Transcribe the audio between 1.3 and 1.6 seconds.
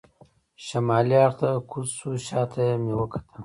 ته